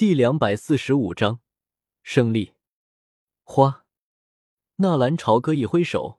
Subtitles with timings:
[0.00, 1.40] 第两百四十五章
[2.02, 2.54] 胜利。
[3.42, 3.84] 花，
[4.76, 6.18] 纳兰朝歌一挥手，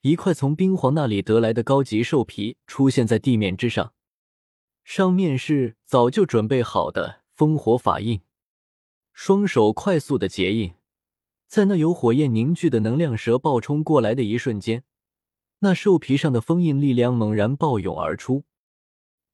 [0.00, 3.92] 一块从冰皇那里得来的高级兽皮出现在地面之上，
[4.84, 8.22] 上面是早就准备好的烽火法印。
[9.12, 10.72] 双手快速的结印，
[11.46, 14.82] 在那有火焰凝聚的能量蛇暴冲过来的一瞬间，
[15.58, 18.44] 那兽皮上的封印力量猛然暴涌而出，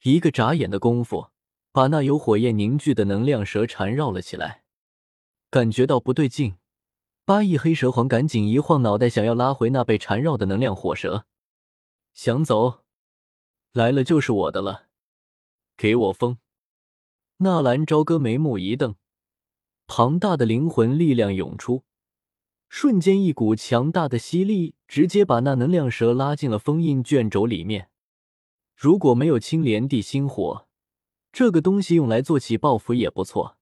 [0.03, 1.29] 一个眨眼的功夫。
[1.77, 4.63] 把那有火焰凝聚的能量蛇缠绕了起来，
[5.51, 6.57] 感觉到不对劲，
[7.27, 11.27] 八翼黑蛇皇赶紧一晃脑袋，想要拉回那被缠绕的能量火蛇。
[12.15, 12.79] 想走，
[13.75, 14.87] 来了就是我的了，
[15.77, 16.39] 给我封！
[17.41, 18.95] 纳兰朝歌眉目一瞪，
[19.87, 21.83] 庞大的灵魂力量涌出，
[22.71, 27.91] 瞬间一股强大的吸力直接把那能量蛇拉进了封印卷轴里面。
[28.75, 30.66] 如果没有青莲地心火，
[31.37, 33.59] 这个东西用来做起爆符也不错，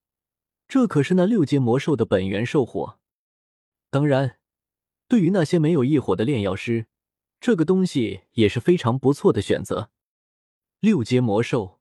[0.69, 3.01] 这可是那六阶魔兽的本源兽火。
[3.91, 4.39] 当然，
[5.09, 6.87] 对于那些没有异火的炼药师，
[7.41, 9.91] 这个东西也是非常不错的选择。
[10.79, 11.81] 六阶魔兽，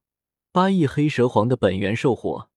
[0.50, 2.50] 八翼黑蛇皇的本源兽火。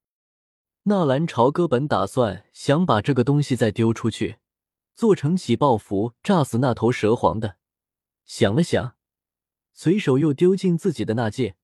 [0.86, 4.38] 纳兰朝歌本打算想把这个东西再丢出去，
[4.95, 7.58] 做成起爆符炸死那头蛇皇的。
[8.26, 8.95] 想了想，
[9.76, 11.56] 随手又丢进自己的那戒。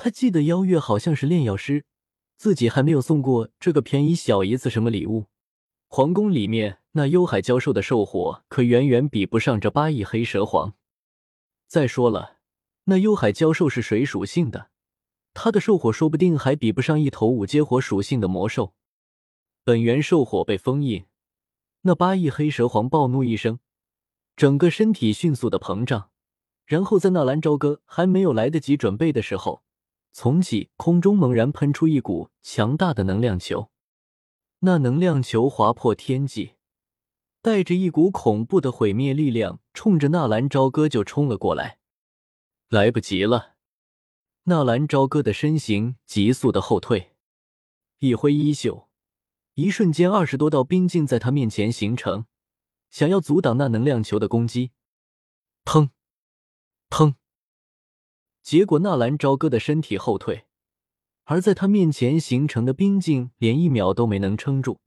[0.00, 1.84] 他记得邀月好像是炼药师，
[2.36, 5.26] 自己还没有送过这个便宜小姨子什么礼物。
[5.88, 10.74] 皇宫里面那幽海蛟兽的兽火可远远比不上这八翼黑蛇皇。
[11.66, 12.36] 再说了，
[12.84, 14.70] 那幽海蛟兽是水属性的，
[15.34, 18.74] 它的兽火说不定还比不上一头五阶火属性的魔兽。
[19.64, 21.06] 本源兽火被封印，
[21.82, 23.58] 那八翼黑蛇皇暴怒一声，
[24.36, 26.10] 整个身体迅速的膨胀，
[26.66, 29.64] 然后在纳兰朝歌还没有来得及准备的时候。
[30.12, 33.70] 从起空中猛然喷出一股强大的能量球，
[34.60, 36.54] 那能量球划破天际，
[37.40, 41.78] 带着一股恐怖的毁灭力量，冲着纳兰朝歌就冲了过来。
[42.68, 43.54] 来不及了，
[44.44, 47.14] 纳兰朝歌的身形急速的后退，
[48.00, 48.88] 一挥衣袖，
[49.54, 52.26] 一瞬间二十多道冰镜在他面前形成，
[52.90, 54.72] 想要阻挡那能量球的攻击。
[55.64, 55.90] 砰，
[56.90, 57.14] 砰。
[58.48, 60.46] 结果，纳兰朝歌的身体后退，
[61.24, 64.78] 而在他面前形成的冰镜连一秒都没能撑住，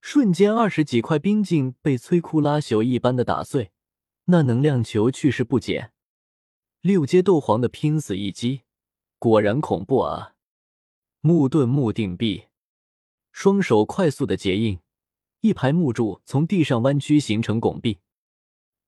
[0.00, 3.70] 瞬间二十几块冰镜被摧枯拉朽一般的打碎，
[4.24, 5.92] 那能量球去势不减。
[6.80, 8.62] 六阶斗皇的拼死一击，
[9.18, 10.32] 果然恐怖啊！
[11.20, 12.44] 木盾木定壁，
[13.30, 14.78] 双手快速的结印，
[15.42, 17.98] 一排木柱从地上弯曲形成拱壁。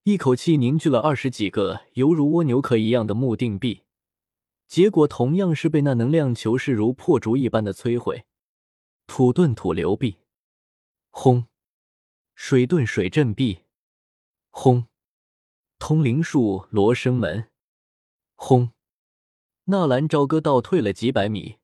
[0.05, 3.83] 一口气凝聚了二十几个犹如蜗牛壳一样的木定壁，
[4.67, 8.25] 结果同样是被那能量球势如破竹一般的摧毁。
[9.07, 10.17] 土遁土流壁，
[11.11, 11.45] 轰；
[12.35, 13.61] 水遁水阵壁，
[14.51, 14.87] 轰；
[15.79, 17.49] 通灵术罗生门，
[18.35, 18.73] 轰。
[19.67, 21.59] 纳兰朝歌倒退了几百米，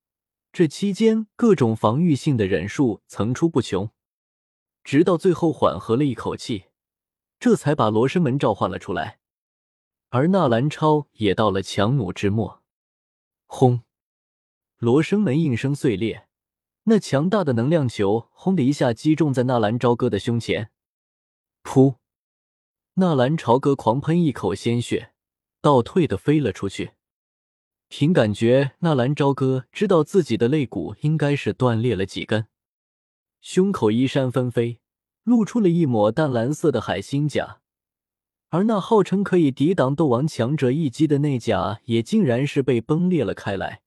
[0.52, 3.90] 这期间各种防御性的忍术层出不穷，
[4.84, 6.66] 直到最后缓和了一口气。
[7.40, 9.20] 这才把罗生门召唤了出来，
[10.08, 12.62] 而纳兰超也到了强弩之末，
[13.46, 13.82] 轰！
[14.78, 16.28] 罗生门应声碎裂，
[16.84, 20.70] 那强大的能量球轰的一下击中在纳兰朝歌的胸前，
[21.62, 21.96] 噗！
[22.94, 25.12] 纳兰朝歌狂喷一口鲜血，
[25.60, 26.92] 倒退的飞了出去。
[27.86, 32.48] 凭感觉，纳兰朝歌知道自己的肋骨应该是断裂了几根，
[33.40, 34.80] 胸口衣衫纷飞。
[35.28, 37.60] 露出了一抹淡蓝色的海星甲，
[38.48, 43.82] 而那号称可以抵挡斗王强者一击的内甲，也竟然是被崩裂了开来，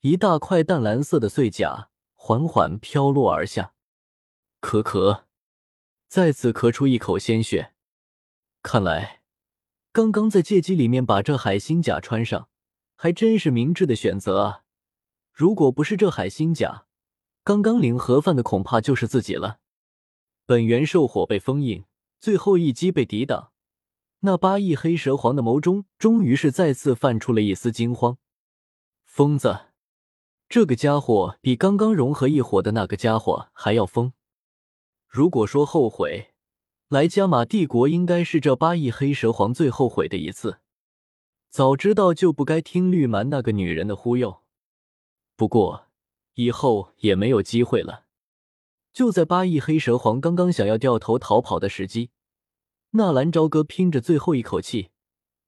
[0.00, 3.72] 一大块淡蓝色的碎甲缓缓飘落而下。
[4.60, 5.22] 咳咳，
[6.08, 7.72] 再次咳出一口鲜血。
[8.62, 9.22] 看来，
[9.92, 12.48] 刚刚在借机里面把这海星甲穿上，
[12.96, 14.64] 还真是明智的选择啊！
[15.32, 16.84] 如果不是这海星甲，
[17.42, 19.59] 刚刚领盒饭的恐怕就是自己了。
[20.50, 21.84] 本源兽火被封印，
[22.18, 23.52] 最后一击被抵挡。
[24.22, 28.18] 那八翼黑蛇皇的眸中终于是再次泛出了一丝惊慌。
[29.04, 29.66] 疯子，
[30.48, 34.12] 这个家伙比刚刚融合一火的那个家伙还要疯。
[35.06, 36.32] 如果说后悔，
[36.88, 40.58] 来加玛帝国应该是这八翼黑蛇皇最后悔的一次。
[41.48, 44.40] 早知道就不该听绿蛮那个女人的忽悠。
[45.36, 45.86] 不过
[46.34, 48.06] 以后也没有机会了。
[48.92, 52.10] 就在八翼黑蛇皇刚刚想要掉头逃跑的时机，
[52.90, 54.90] 纳兰朝歌拼着最后一口气，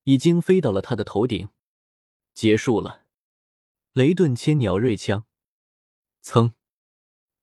[0.05, 1.49] 已经飞到了他的头顶。
[2.35, 3.03] 结束了，
[3.93, 5.25] 雷顿千鸟锐枪，
[6.23, 6.53] 噌！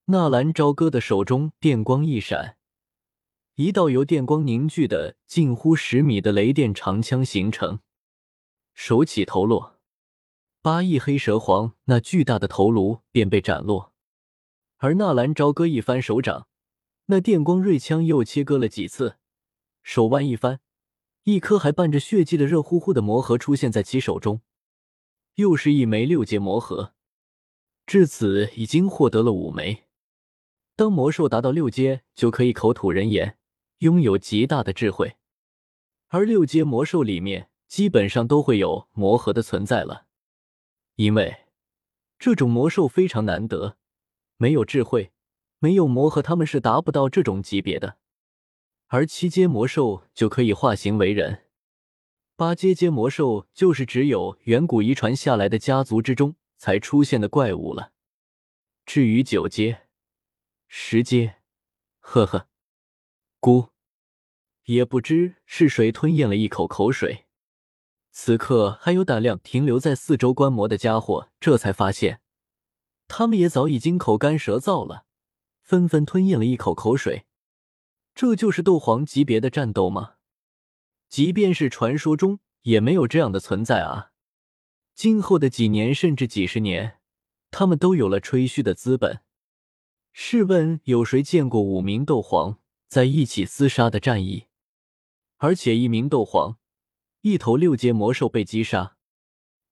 [0.06, 2.58] 纳兰朝歌的手中电光一闪，
[3.56, 7.82] 一道由电光凝聚的近乎十米的雷电长枪形成，
[8.74, 9.80] 手起头落，
[10.64, 13.89] 八翼黑蛇皇那巨大的头颅便被斩落。
[14.82, 16.48] 而纳兰朝歌一翻手掌，
[17.08, 19.18] 那电光锐枪又切割了几次，
[19.84, 20.62] 手腕一翻，
[21.24, 24.42] 一颗还伴着血迹的热乎乎的魔核出现在其手中，
[25.36, 26.94] 又是一枚六阶魔核。
[27.86, 29.84] 至此，已经获得了五枚。
[30.78, 33.38] 当魔兽达到六阶，就可以口吐人言，
[33.80, 35.18] 拥有极大的智慧。
[36.08, 40.06] 而六阶魔兽里面，基本上都会有魔核的存在了，
[40.96, 41.48] 因为
[42.18, 43.78] 这种魔兽非常难得，
[44.42, 45.12] 没有智慧，
[45.60, 47.98] 没有魔和，他们是达不到这种级别的。
[48.88, 51.44] 而七阶魔兽就可以化形为人，
[52.38, 57.92] 八阶阶魔兽就是只有远古遗传下来的家族之中才出现的怪物了。
[58.86, 59.82] 至于九阶，
[60.70, 61.36] 十阶，
[62.00, 62.48] 呵呵，
[63.42, 63.72] 咕，
[64.64, 67.26] 也不知是谁吞咽了一口口水。
[68.12, 72.22] 此刻还有胆量停留在四周观摩的家伙，这才发现，
[73.10, 75.06] 他们也早已经口干舌燥了，
[75.62, 77.26] 纷纷吞咽了一口口水。
[78.14, 80.14] 这就是斗皇级别的战斗吗？
[81.10, 84.12] 即便是传说中，也没有这样的存在啊！
[84.94, 87.00] 今后的几年甚至几十年，
[87.50, 89.22] 他们都有了吹嘘的资本。
[90.14, 94.46] 试问有谁见过五名斗皇在一起厮杀的战役？
[95.38, 96.58] 而且一名斗皇，
[97.22, 98.98] 一头六阶魔兽被击杀，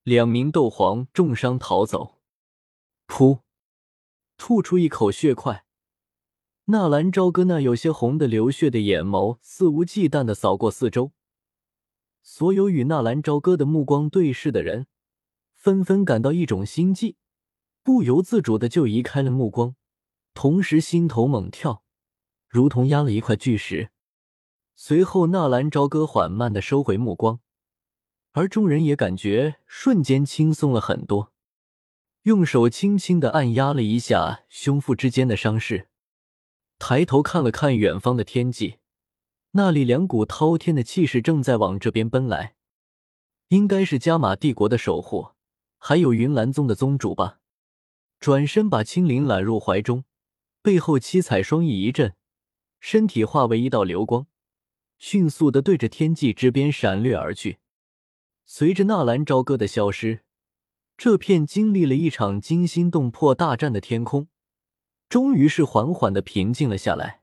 [0.01, 2.17] 两名斗皇重伤逃走。
[3.07, 3.39] 噗，
[4.38, 5.65] 吐出一口血块。
[6.65, 11.13] 纳兰朝歌那有些红的流血的眼眸肆无忌惮的扫过四周，
[12.21, 14.88] 所有与纳兰朝歌的目光对视的人，
[15.56, 17.15] 纷纷感到一种心悸，
[17.81, 19.75] 不由自主的就移开了目光。
[20.33, 21.83] 同时，心头猛跳，
[22.50, 23.89] 如同压了一块巨石。
[24.75, 27.39] 随后，纳兰朝歌缓慢的收回目光，
[28.33, 31.31] 而众人也感觉瞬间轻松了很多，
[32.27, 35.88] 用手轻轻的按压了一下胸腹之间的伤势，
[36.77, 38.79] 抬头看了看远方的天际，
[39.51, 42.56] 那里两股滔天的气势正在往这边奔来，
[43.47, 45.29] 应该是加玛帝国的守护，
[45.77, 47.39] 还有云岚宗的宗主吧。
[48.19, 50.03] 转身把青灵揽入怀中。
[50.62, 52.13] 背后七彩双翼一震，
[52.81, 54.27] 身体化为一道流光，
[54.97, 57.59] 迅速的对着天际之边闪掠而去。
[58.44, 60.25] 随着纳兰朝歌的消失，
[60.98, 64.30] 这片经历了一场惊心动魄大战的天空，
[65.08, 67.22] 终于是缓缓的平静了下来。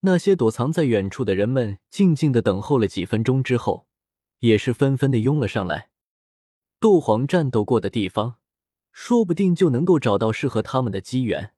[0.00, 3.86] 那些躲藏在远处的人们，静静的等候了几分钟之后，
[4.40, 5.88] 也是纷纷的拥了上来。
[6.78, 8.36] 斗皇战斗过的地方，
[8.92, 11.54] 说不定就能够找到适合他们的机缘。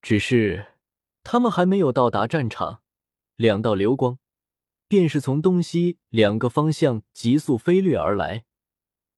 [0.00, 0.72] 只是，
[1.22, 2.82] 他们还没有到达战场，
[3.36, 4.18] 两道流光
[4.88, 8.44] 便是从东西两个方向急速飞掠而来，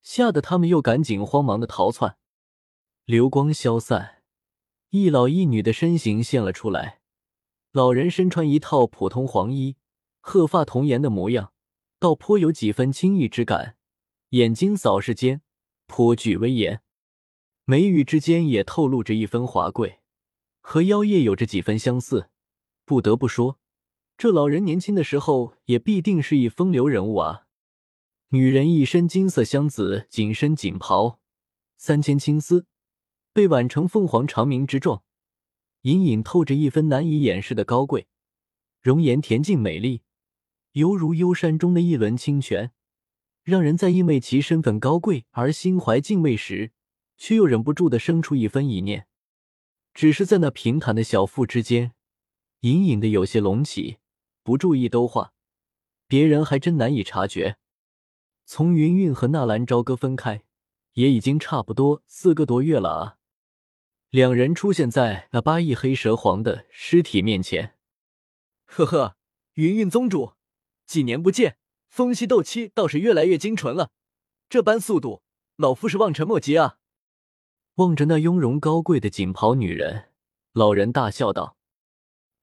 [0.04, 2.18] 吓得他们又赶紧慌忙的逃窜。
[3.06, 4.22] 流光消散，
[4.90, 7.00] 一老一女的身形现了出来。
[7.72, 9.76] 老人身穿一套普通黄衣，
[10.20, 11.52] 鹤发童颜的模样，
[11.98, 13.76] 倒颇有几分清逸之感。
[14.30, 15.42] 眼睛扫视间
[15.86, 16.82] 颇具威严，
[17.64, 20.00] 眉宇之间也透露着一分华贵。
[20.60, 22.30] 和妖夜有着几分相似，
[22.84, 23.58] 不得不说，
[24.16, 27.43] 这老人年轻的时候也必定是一风流人物啊。
[28.28, 31.20] 女人一身金色香紫紧身锦袍，
[31.76, 32.66] 三千青丝
[33.32, 35.04] 被挽成凤凰长鸣之状，
[35.82, 38.08] 隐隐透着一分难以掩饰的高贵，
[38.80, 40.02] 容颜恬静美丽，
[40.72, 42.72] 犹如幽山中的一轮清泉，
[43.44, 46.72] 让人在因为其身份高贵而心怀敬畏时，
[47.16, 49.06] 却又忍不住的生出一分疑念。
[49.92, 51.92] 只是在那平坦的小腹之间，
[52.60, 53.98] 隐隐的有些隆起，
[54.42, 55.32] 不注意都化，
[56.08, 57.58] 别人还真难以察觉。
[58.46, 60.44] 从云云和纳兰朝歌分开，
[60.92, 63.16] 也已经差不多四个多月了啊！
[64.10, 67.76] 两人出现在那八翼黑蛇皇的尸体面前。
[68.64, 69.16] 呵呵，
[69.54, 70.34] 云云宗主，
[70.86, 71.56] 几年不见，
[71.88, 73.90] 风息斗气倒是越来越精纯了。
[74.48, 75.22] 这般速度，
[75.56, 76.78] 老夫是望尘莫及啊！
[77.76, 80.10] 望着那雍容高贵的锦袍女人，
[80.52, 81.56] 老人大笑道：“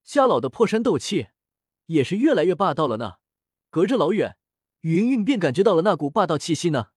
[0.04, 1.28] 夏老的破山斗气
[1.86, 3.16] 也是越来越霸道了呢。
[3.70, 4.36] 隔着老远，
[4.82, 6.90] 云云便感觉到了那股霸道气息呢。”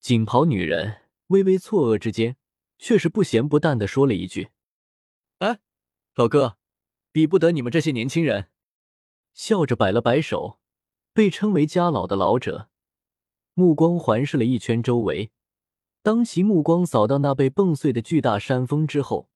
[0.00, 2.36] 锦袍女人微微错愕之间，
[2.78, 4.50] 却是不咸不淡的说了一句
[5.38, 5.60] ：“哎，
[6.14, 6.58] 老哥，
[7.10, 8.50] 比不得你们这些年轻人。”
[9.34, 10.60] 笑着摆了摆手，
[11.12, 12.70] 被称为家老的老者，
[13.52, 15.30] 目光环视了一圈周围。
[16.02, 19.28] 当其目光扫到那被蹦碎的巨大山峰之后，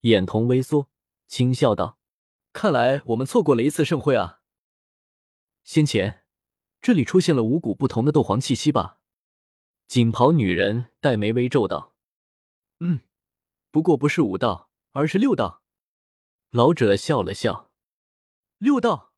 [0.00, 0.88] 眼瞳微缩，
[1.28, 1.98] 轻笑道
[2.52, 4.40] ：“看来我们错过了一次盛会啊。
[5.62, 6.24] 先前
[6.86, 9.00] 这里出现了五股不同的斗皇气息吧？”
[9.88, 11.96] 锦袍女人黛眉微皱道
[12.78, 13.00] ：“嗯，
[13.72, 15.64] 不过不是五道，而是六道。”
[16.50, 17.72] 老者笑了笑
[18.58, 19.12] ：“六道。”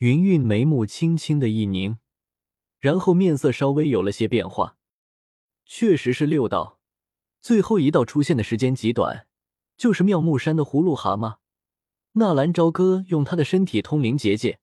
[0.00, 1.98] 云韵眉目轻轻的一凝，
[2.80, 4.78] 然后面色稍微有了些变化。
[5.66, 6.80] 确实是六道，
[7.42, 9.26] 最后一道出现的时间极短，
[9.76, 11.36] 就是妙木山的葫芦蛤蟆
[12.12, 14.58] 纳兰朝歌用他的身体通灵结界，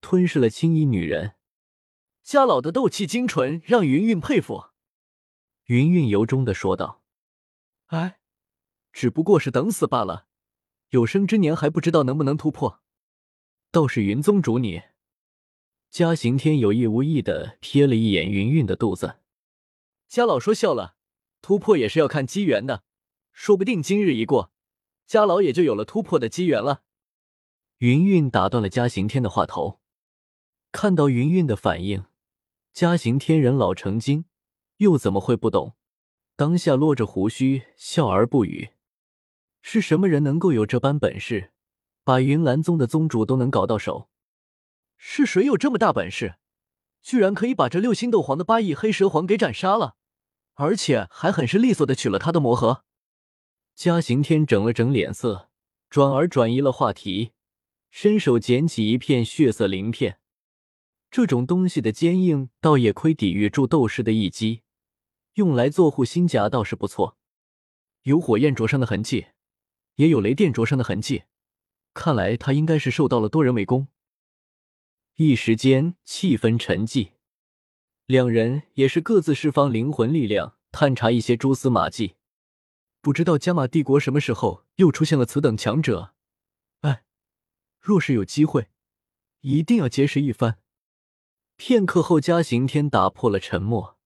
[0.00, 1.34] 吞噬了青衣女人。
[2.22, 4.66] 家老的斗气精纯，让云云佩服。
[5.66, 7.02] 云云由衷的说道
[7.86, 8.20] ：“哎，
[8.92, 10.26] 只不过是等死罢了，
[10.90, 12.80] 有生之年还不知道能不能突破。”
[13.72, 14.82] 倒是云宗主你，
[15.90, 19.20] 嘉刑天有意无意的瞥了一眼云云的肚子。
[20.08, 20.96] 家老说笑了，
[21.40, 22.82] 突破也是要看机缘的，
[23.32, 24.52] 说不定今日一过，
[25.06, 26.82] 家老也就有了突破的机缘了。
[27.78, 29.80] 云云打断了嘉刑天的话头，
[30.72, 32.04] 看到云云的反应，
[32.72, 34.24] 嘉行天人老成精，
[34.76, 35.74] 又怎么会不懂？
[36.36, 38.70] 当下落着胡须，笑而不语。
[39.60, 41.52] 是什么人能够有这般本事？
[42.04, 44.08] 把云岚宗的宗主都能搞到手，
[44.96, 46.36] 是谁有这么大本事，
[47.02, 49.96] 居然可以把这六星斗皇的八翼黑蛇皇给斩杀了，
[50.54, 52.84] 而且还很是利索的取了他的魔核？
[53.74, 55.50] 嘉行天整了整脸色，
[55.90, 57.32] 转而转移了话题，
[57.90, 60.19] 伸手捡起一片血色鳞片。
[61.10, 64.62] 这种东西的坚硬，倒也亏抵御住斗士的一击，
[65.34, 67.16] 用来做护心甲倒是不错。
[68.02, 69.26] 有火焰灼伤的痕迹，
[69.96, 71.24] 也有雷电灼伤的痕迹。
[71.94, 73.88] 看来他应该是受到了多人围攻。
[75.16, 77.10] 一时间气氛沉寂，
[78.06, 82.14] 两人也是各自释放灵魂力量，探查一些蛛丝马迹。
[83.00, 86.14] 不知道加玛帝国什么时候又出现了此等强者？
[86.82, 87.02] 哎，
[87.80, 88.68] 若是有机会，
[89.40, 90.59] 一定要结识一番。
[91.62, 93.98] 片刻后，嘉刑天打破了沉默，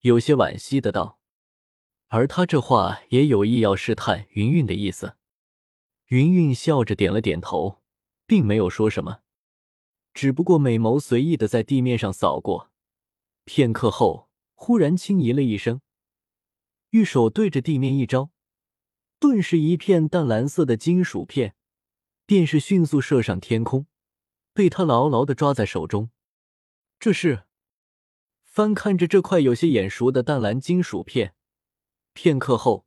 [0.00, 1.18] 有些惋惜的道
[2.08, 5.18] ：“而他这话也有意要试探云韵的意思。”
[6.08, 7.82] 云韵笑着点了点头，
[8.26, 9.18] 并没有说什么，
[10.14, 12.70] 只不过美眸随意的在地面上扫过。
[13.44, 15.82] 片刻后，忽然轻咦了一声，
[16.92, 18.30] 玉手对着地面一招，
[19.20, 21.54] 顿时一片淡蓝色的金属片
[22.24, 23.86] 便是迅速射上天空，
[24.54, 26.08] 被他牢牢的抓在手中。
[27.02, 27.42] 这是
[28.44, 31.34] 翻看着这块有些眼熟的淡蓝金属片，
[32.12, 32.86] 片刻后，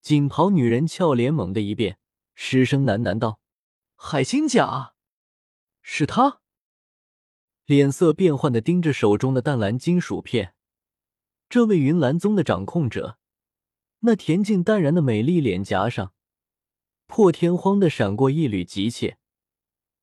[0.00, 1.98] 锦袍女人俏脸猛地一变。
[2.36, 3.40] 失声喃喃道
[3.98, 4.94] ：“海星甲，
[5.82, 6.42] 是他。”
[7.66, 10.54] 脸色变幻的盯着手中的淡蓝金属片。
[11.48, 13.18] 这位云岚宗的掌控者，
[14.02, 16.14] 那恬静淡然的美丽脸颊上，
[17.08, 19.18] 破天荒的闪过一缕急切，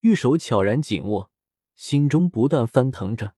[0.01, 1.31] 玉手悄然紧握，
[1.75, 3.35] 心中不断翻腾着。